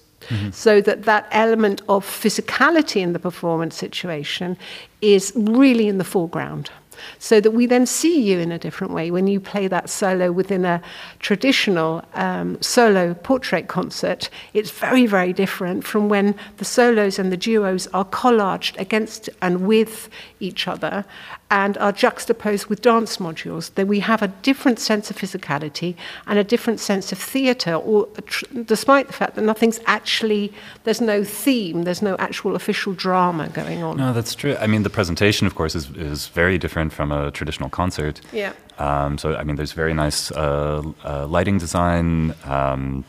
[0.52, 4.56] so that that element of physicality in the performance situation
[5.00, 6.70] is really in the foreground.
[7.18, 10.30] so that we then see you in a different way when you play that solo
[10.30, 10.82] within a
[11.18, 14.28] traditional um, solo portrait concert.
[14.52, 19.66] It's very, very different from when the solos and the duos are collaged against and
[19.66, 20.08] with
[20.40, 21.04] each other
[21.50, 26.38] and are juxtaposed with dance modules, then we have a different sense of physicality and
[26.38, 30.52] a different sense of theatre, or tr- despite the fact that nothing's actually,
[30.84, 33.96] there's no theme, there's no actual official drama going on.
[33.96, 34.56] No, that's true.
[34.60, 38.20] I mean, the presentation, of course, is, is very different from a traditional concert.
[38.32, 38.52] Yeah.
[38.78, 42.34] Um, so, I mean, there's very nice uh, uh, lighting design.
[42.44, 43.04] Um,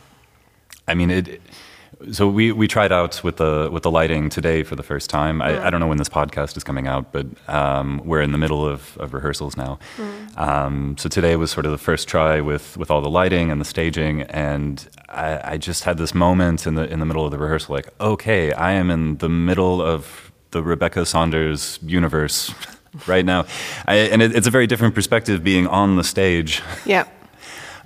[0.88, 1.42] I mean, it
[2.12, 5.42] so we, we tried out with the with the lighting today for the first time.
[5.42, 8.38] I, I don't know when this podcast is coming out, but um, we're in the
[8.38, 9.80] middle of, of rehearsals now.
[9.98, 10.38] Mm.
[10.38, 13.62] Um, so today was sort of the first try with, with all the lighting and
[13.62, 17.32] the staging, and I, I, just had this moment in the in the middle of
[17.32, 22.54] the rehearsal, like, okay, I am in the middle of the Rebecca Saunders universe
[23.08, 23.46] right now,
[23.86, 26.62] I, and it, it's a very different perspective being on the stage.
[26.86, 27.08] Yeah.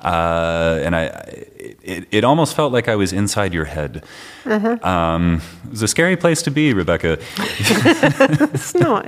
[0.02, 1.04] Uh, and I,
[1.84, 4.04] it, it almost felt like I was inside your head.
[4.46, 4.78] Uh-huh.
[4.88, 7.18] Um, it was a scary place to be, Rebecca.
[7.38, 9.06] it's not.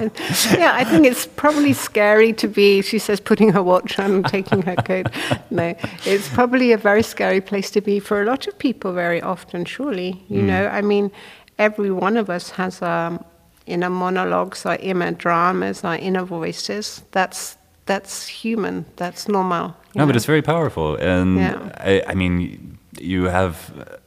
[0.58, 4.26] Yeah, I think it's probably scary to be, she says, putting her watch on and
[4.26, 5.08] taking her coat.
[5.52, 9.21] No, it's probably a very scary place to be for a lot of people very
[9.21, 10.23] often, surely.
[10.28, 10.45] You mm.
[10.45, 11.12] know, I mean,
[11.58, 13.23] every one of us has um,
[13.65, 17.04] inner monologues, our inner dramas, our inner voices.
[17.12, 18.86] That's that's human.
[18.97, 19.76] That's normal.
[19.97, 20.07] No, know?
[20.07, 21.71] but it's very powerful, and yeah.
[21.77, 23.99] I, I, mean, you have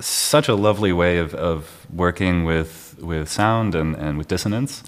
[0.00, 4.84] such a lovely way of, of working with with sound and, and with dissonance,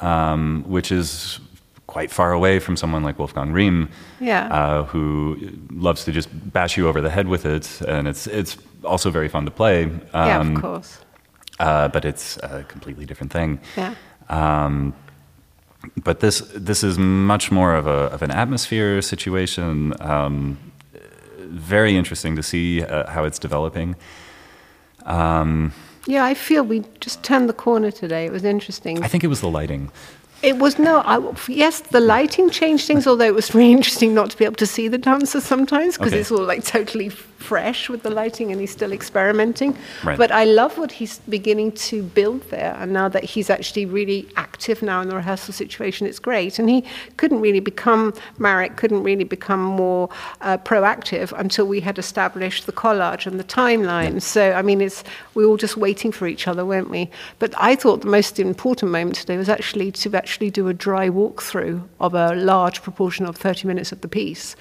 [0.00, 1.40] um, which is
[1.86, 3.88] quite far away from someone like Wolfgang Rihm,
[4.20, 4.52] yeah.
[4.52, 5.38] uh, who
[5.70, 9.28] loves to just bash you over the head with it, and it's it's also very
[9.28, 9.84] fun to play.
[9.84, 10.98] Um, yeah, of um, course.
[11.60, 13.60] Uh, but it's a completely different thing.
[13.76, 13.94] Yeah.
[14.28, 14.94] Um,
[15.96, 19.94] but this this is much more of a of an atmosphere situation.
[20.00, 20.58] Um,
[21.38, 23.96] very interesting to see uh, how it's developing.
[25.06, 25.72] Um,
[26.06, 28.26] yeah, I feel we just turned the corner today.
[28.26, 29.02] It was interesting.
[29.02, 29.90] I think it was the lighting.
[30.42, 33.06] It was no, I, yes, the lighting changed things.
[33.06, 36.12] Although it was really interesting not to be able to see the dancers sometimes because
[36.12, 36.20] okay.
[36.20, 39.76] it's all like totally fresh with the lighting and he's still experimenting.
[40.04, 40.18] Right.
[40.18, 42.76] But I love what he's beginning to build there.
[42.78, 46.58] And now that he's actually really active now in the rehearsal situation, it's great.
[46.58, 46.84] And he
[47.16, 50.08] couldn't really become, Marek couldn't really become more
[50.40, 54.14] uh, proactive until we had established the collage and the timeline.
[54.14, 54.18] Yeah.
[54.18, 57.08] So, I mean, it's, we were all just waiting for each other, weren't we?
[57.38, 61.08] But I thought the most important moment today was actually to actually do a dry
[61.08, 64.56] walkthrough of a large proportion of 30 minutes of the piece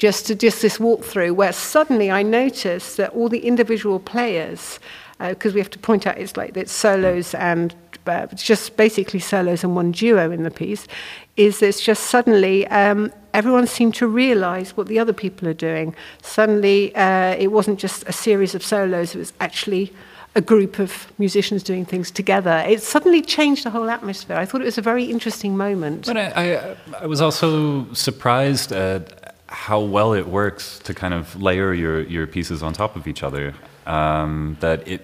[0.00, 4.80] just to just this walkthrough where suddenly I noticed that all the individual players,
[5.18, 7.74] because uh, we have to point out it's like it's solos and
[8.06, 10.86] uh, just basically solos and one duo in the piece,
[11.36, 15.94] is it's just suddenly um, everyone seemed to realize what the other people are doing.
[16.22, 19.92] Suddenly uh, it wasn't just a series of solos, it was actually
[20.34, 22.64] a group of musicians doing things together.
[22.66, 24.36] It suddenly changed the whole atmosphere.
[24.36, 26.06] I thought it was a very interesting moment.
[26.06, 29.19] But I, I, I was also surprised at
[29.66, 33.22] how well it works to kind of layer your, your pieces on top of each
[33.22, 33.54] other.
[33.86, 35.02] Um, that it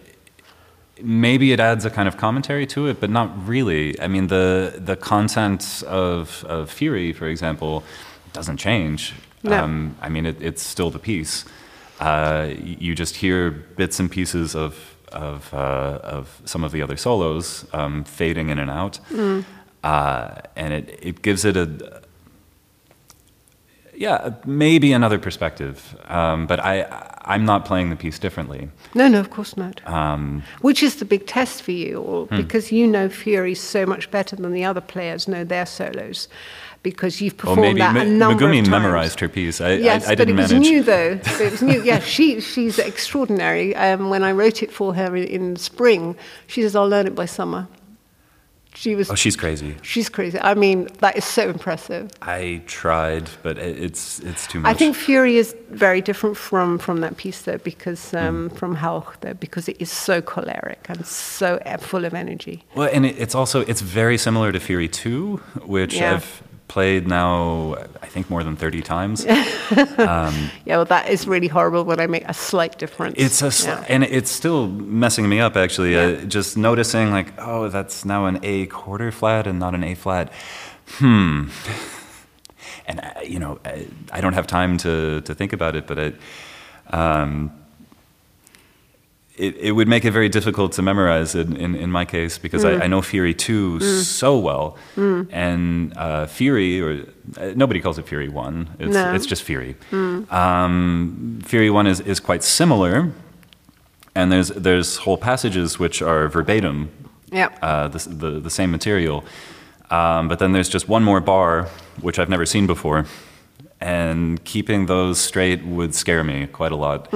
[1.02, 4.00] maybe it adds a kind of commentary to it, but not really.
[4.00, 7.84] I mean, the the content of, of Fury, for example,
[8.32, 9.12] doesn't change.
[9.42, 9.62] No.
[9.62, 11.44] Um, I mean, it, it's still the piece.
[12.00, 14.72] Uh, you just hear bits and pieces of
[15.12, 19.44] of uh, of some of the other solos um, fading in and out, mm.
[19.84, 21.66] uh, and it it gives it a
[23.96, 26.84] yeah, maybe another perspective, um, but I,
[27.22, 28.68] I'm not playing the piece differently.
[28.94, 29.86] No, no, of course not.
[29.88, 32.36] Um, Which is the big test for you, or, hmm.
[32.36, 36.28] because you know Fury so much better than the other players know their solos,
[36.82, 38.68] because you've performed well, maybe that a number Megumi of times.
[38.68, 39.60] memorized her piece.
[39.60, 40.68] I, yes, I, I but it was manage.
[40.68, 41.18] new though.
[41.24, 41.82] it was new.
[41.82, 43.74] Yeah, she, she's extraordinary.
[43.74, 47.14] Um, when I wrote it for her in, in spring, she says, "I'll learn it
[47.14, 47.66] by summer."
[48.76, 49.10] She was.
[49.10, 49.74] Oh, she's crazy.
[49.82, 50.38] She's crazy.
[50.38, 52.10] I mean, that is so impressive.
[52.22, 54.70] I tried, but it's it's too much.
[54.70, 58.56] I think Fury is very different from from that piece though, because um, mm.
[58.56, 62.64] from Hauch though, because it is so choleric and so full of energy.
[62.74, 66.14] Well, and it's also it's very similar to Fury Two, which yeah.
[66.14, 69.26] I've played now, I think more than 30 times.
[69.26, 73.14] um, yeah, well, that is really horrible when I make a slight difference.
[73.18, 73.84] It's a, sli- yeah.
[73.88, 75.94] and it's still messing me up actually.
[75.94, 76.06] Yeah.
[76.06, 79.94] Uh, just noticing like, oh, that's now an A quarter flat and not an A
[79.94, 80.32] flat.
[80.88, 81.48] Hmm.
[82.86, 85.98] And uh, you know, I, I, don't have time to to think about it, but
[85.98, 86.14] it.
[86.90, 87.50] Um,
[89.36, 92.64] it, it would make it very difficult to memorize in, in, in my case because
[92.64, 92.80] Mm.
[92.80, 94.76] I, I know Fury 2 so well.
[94.96, 97.04] And uh, Fury, or
[97.38, 99.04] uh, nobody calls it Fury 1, it's, No.
[99.04, 99.14] Mm.
[99.14, 99.76] it's just Fury.
[100.30, 103.10] Um, Fury 1 is, is quite similar,
[104.14, 106.88] and there's, there's whole passages which are verbatim,
[107.30, 107.48] Yeah.
[107.62, 109.24] uh, the, the, the same material.
[109.90, 111.68] Um, but then there's just one more bar,
[112.00, 113.04] which I've never seen before.
[113.80, 117.08] And keeping those straight would scare me quite a lot.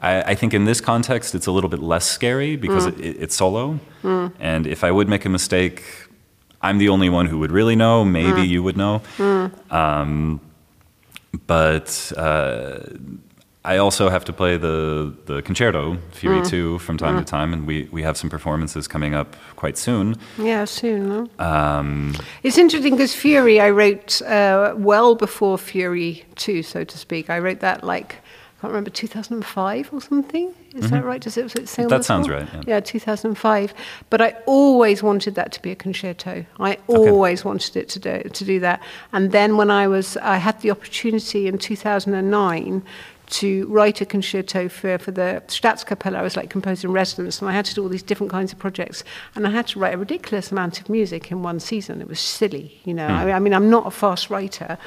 [0.00, 3.16] I, I think in this context, it's a little bit less scary because it, it,
[3.22, 3.78] it's solo.
[4.40, 5.82] And if I would make a mistake,
[6.62, 8.02] I'm the only one who would really know.
[8.04, 9.02] Maybe you would know.
[9.70, 10.40] Um,
[11.46, 12.78] but uh,
[13.66, 17.52] I also have to play the, the concerto, Fury 2, from time to time.
[17.52, 20.14] And we, we have some performances coming up quite soon.
[20.38, 21.08] Yeah, soon.
[21.08, 21.44] No?
[21.44, 22.14] Um,
[22.44, 27.28] It's interesting because Fury, I wrote uh, well before Fury 2, so to speak.
[27.28, 30.54] I wrote that like, I can't remember, 2005 or something.
[30.76, 31.20] Is that right?
[31.20, 31.88] Does it, it Mm-hmm.
[31.88, 32.62] That sounds right, yeah.
[32.66, 33.74] Yeah, 2005.
[34.10, 36.44] But I always wanted that to be a concerto.
[36.60, 38.80] I always wanted it to do, to do that.
[39.12, 42.82] And then when I was, I had the opportunity in 2009
[43.26, 46.14] to write a concerto for, for the Staatskapelle.
[46.14, 48.52] I was like composer in residence, and I had to do all these different kinds
[48.52, 49.04] of projects.
[49.34, 52.00] And I had to write a ridiculous amount of music in one season.
[52.00, 53.06] It was silly, you know.
[53.06, 54.78] I, I mean, I'm not a fast writer.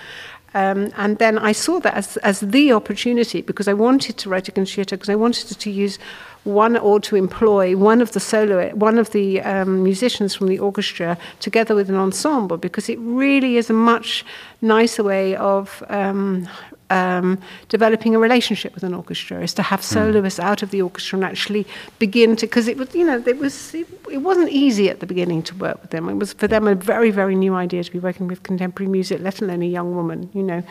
[0.53, 4.47] Um, and then I saw that as, as the opportunity because I wanted to write
[4.47, 5.99] a concerto because I wanted to use
[6.43, 10.57] one or to employ one of the solo, one of the um, musicians from the
[10.57, 14.25] orchestra together with an ensemble because it really is a much
[14.61, 16.47] nicer way of um,
[16.89, 21.17] um, developing a relationship with an orchestra is to have soloists out of the orchestra
[21.17, 21.67] and actually
[21.99, 25.05] begin to because it was you know it was it, it wasn't easy at the
[25.05, 26.09] beginning to work with them.
[26.09, 29.21] It was for them a very very new idea to be working with contemporary music
[29.21, 30.63] let alone a young woman you know.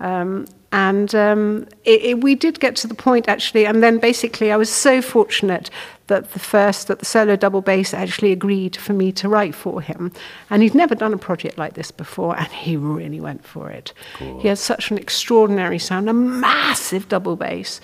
[0.00, 4.50] Um, and um, it, it, we did get to the point actually and then basically
[4.50, 5.70] I was so fortunate
[6.08, 9.80] that the first that the solo double bass actually agreed for me to write for
[9.80, 10.12] him.
[10.50, 13.92] And he'd never done a project like this before and he really went for it.
[14.14, 14.40] Cool.
[14.40, 17.80] he has such an extraordinary sound a massive double bass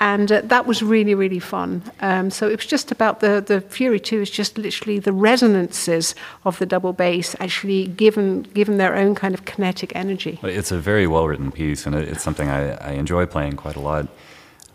[0.00, 3.60] and uh, that was really really fun um, so it was just about the the
[3.60, 8.94] fury 2 is just literally the resonances of the double bass actually given given their
[8.94, 12.74] own kind of kinetic energy It's a very well written piece, and it's something I,
[12.76, 14.08] I enjoy playing quite a lot.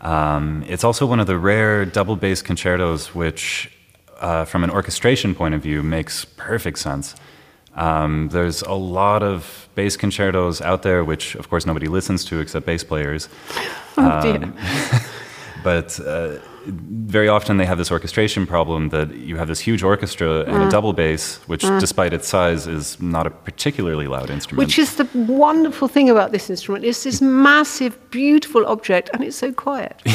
[0.00, 3.70] Um, it's also one of the rare double bass concertos which,
[4.20, 7.14] uh, from an orchestration point of view, makes perfect sense.
[7.76, 12.38] Um, there's a lot of bass concertos out there, which, of course, nobody listens to
[12.40, 13.28] except bass players.
[13.96, 14.52] oh dear
[15.64, 20.42] But uh, very often they have this orchestration problem that you have this huge orchestra
[20.42, 24.66] and a double bass, which, despite its size, is not a particularly loud instrument.
[24.66, 29.36] which is the wonderful thing about this instrument it's this massive beautiful object and it's
[29.36, 30.00] so quiet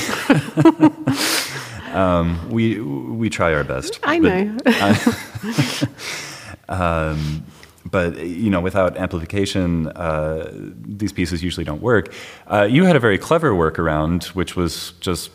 [2.49, 3.99] we we try our best.
[4.03, 4.65] i But-
[6.69, 7.17] know
[7.91, 10.51] but you know, without amplification, uh,
[10.81, 12.13] these pieces usually don't work.
[12.47, 15.31] Uh, you had a very clever workaround, which was just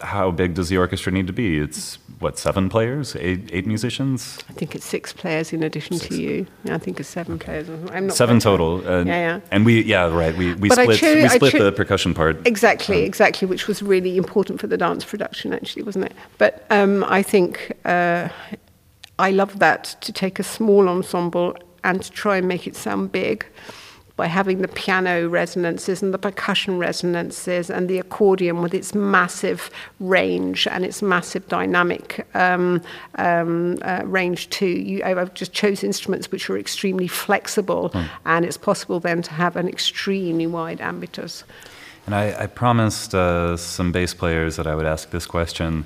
[0.00, 1.58] how big does the orchestra need to be?
[1.58, 6.14] It's what seven players, eight eight musicians, I think it's six players in addition Six.
[6.14, 6.46] to you.
[6.70, 7.68] I think it's seven players.
[7.90, 8.86] I'm not seven total.
[8.86, 9.40] Uh, Yeah, yeah.
[9.50, 12.46] And we yeah right we we But split we split the percussion part.
[12.46, 16.12] Exactly, exactly, which was really important for the dance production, actually, wasn't it?
[16.38, 18.28] But um, I think uh,
[19.22, 23.12] I love that to take a small ensemble and to try and make it sound
[23.12, 23.46] big
[24.16, 29.70] by having the piano resonances and the percussion resonances and the accordion with its massive
[30.00, 32.82] range and its massive dynamic um,
[33.14, 34.66] um, uh, range too.
[34.66, 37.92] You, I've just chose instruments which are extremely flexible,
[38.26, 41.44] and it's possible then to have an extremely wide ambitus.
[42.06, 45.84] And I, I promised uh, some bass players that I would ask this question.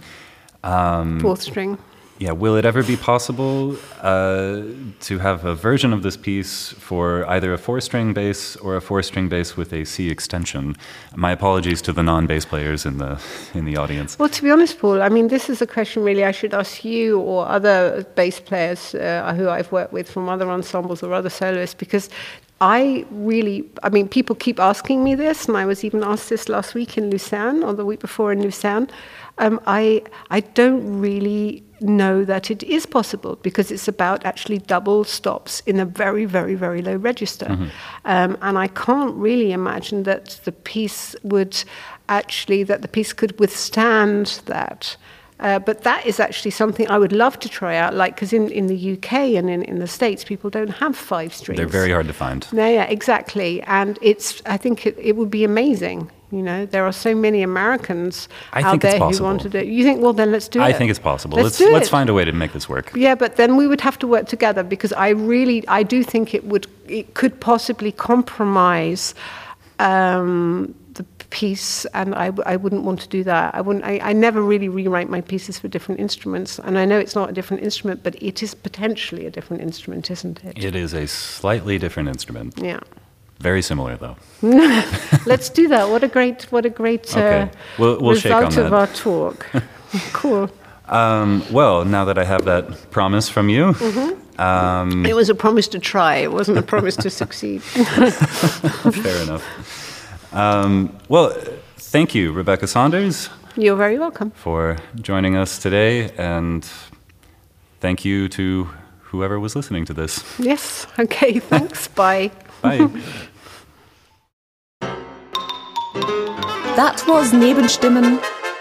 [0.64, 1.76] Um, Fourth string.
[2.18, 4.62] Yeah, will it ever be possible uh,
[5.00, 9.28] to have a version of this piece for either a four-string bass or a four-string
[9.28, 10.76] bass with a C extension?
[11.14, 13.20] My apologies to the non-bass players in the
[13.52, 14.18] in the audience.
[14.18, 16.86] Well, to be honest, Paul, I mean, this is a question really I should ask
[16.86, 21.30] you or other bass players uh, who I've worked with from other ensembles or other
[21.30, 22.08] soloists because
[22.62, 26.48] I really, I mean, people keep asking me this, and I was even asked this
[26.48, 28.88] last week in Lucerne or the week before in Lucerne.
[29.36, 35.04] Um, I, I don't really know that it is possible because it's about actually double
[35.04, 37.46] stops in a very, very, very low register.
[38.04, 41.62] Um, and I can't really imagine that the piece would
[42.08, 44.96] actually, that the piece could withstand that.
[45.38, 48.48] Uh, but that is actually something I would love to try out, like, because in,
[48.50, 51.58] in the UK and in, in the States, people don't have five strings.
[51.58, 52.46] They're very hard to find.
[52.52, 53.60] Yeah, yeah, exactly.
[53.62, 57.42] And it's, I think it, it would be amazing, You know, there are so many
[57.42, 59.66] Americans I out there who want to do it.
[59.66, 60.74] You think, well, then let's do I it.
[60.74, 61.38] I think it's possible.
[61.38, 62.92] Let's Let's let's find a way to make this work.
[62.96, 66.34] Yeah, but then we would have to work together because I really, I do think
[66.34, 69.14] it would, it could possibly compromise
[69.78, 73.54] um, the piece, and I, I wouldn't want to do that.
[73.54, 73.84] I wouldn't.
[73.84, 77.30] I, I never really rewrite my pieces for different instruments, and I know it's not
[77.30, 80.62] a different instrument, but it is potentially a different instrument, isn't it?
[80.62, 82.58] It is a slightly different instrument.
[82.58, 82.80] Yeah.
[83.39, 84.16] Very similar, though.
[85.26, 85.89] Let's do that.
[85.89, 87.51] What a great, what a great uh, Okay.
[87.78, 88.76] We'll- we'll shake result on of that.
[88.76, 89.47] our talk.
[90.12, 90.51] cool.
[90.89, 94.41] Um, well, now that I have that promise from you, Mm-hmm.
[94.41, 96.16] um, It was a promise to try.
[96.16, 97.61] It wasn't a promise to succeed.
[97.62, 99.45] fair enough.
[100.32, 101.30] Um, well,
[101.76, 104.30] thank you, Rebecca Saunders, You're very welcome.
[104.30, 106.64] for joining us today, and
[107.80, 108.68] thank you to
[109.11, 110.22] whoever was listening to this.
[110.39, 110.87] Yes.
[110.99, 111.39] Okay.
[111.41, 111.89] Thanks.
[111.89, 112.30] Bye.
[116.76, 118.18] That was Nebenstimmen,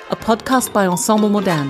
[0.10, 1.70] a podcast by Ensemble Modern.